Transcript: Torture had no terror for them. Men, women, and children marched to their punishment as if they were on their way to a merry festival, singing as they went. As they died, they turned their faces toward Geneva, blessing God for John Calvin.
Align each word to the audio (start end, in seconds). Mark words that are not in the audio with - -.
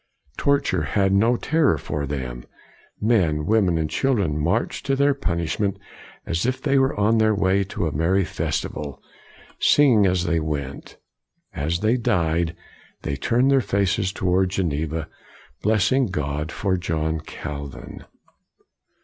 Torture 0.37 0.81
had 0.81 1.13
no 1.13 1.37
terror 1.37 1.77
for 1.77 2.07
them. 2.07 2.43
Men, 2.99 3.45
women, 3.45 3.77
and 3.77 3.87
children 3.87 4.35
marched 4.39 4.83
to 4.87 4.95
their 4.95 5.13
punishment 5.13 5.77
as 6.25 6.43
if 6.43 6.59
they 6.59 6.79
were 6.79 6.99
on 6.99 7.19
their 7.19 7.35
way 7.35 7.63
to 7.65 7.85
a 7.85 7.91
merry 7.91 8.23
festival, 8.25 8.99
singing 9.59 10.07
as 10.07 10.23
they 10.23 10.39
went. 10.39 10.97
As 11.53 11.81
they 11.81 11.97
died, 11.97 12.55
they 13.03 13.15
turned 13.15 13.51
their 13.51 13.61
faces 13.61 14.11
toward 14.11 14.49
Geneva, 14.49 15.07
blessing 15.61 16.07
God 16.07 16.51
for 16.51 16.77
John 16.77 17.19
Calvin. 17.19 18.03